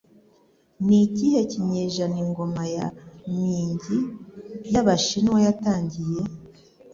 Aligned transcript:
Ni 0.85 0.97
ikihe 1.05 1.41
kinyejana 1.51 2.17
ingoma 2.25 2.63
ya 2.75 2.85
Ming 3.35 3.79
y'Abashinwa 4.73 5.37
yatangiye? 5.45 6.21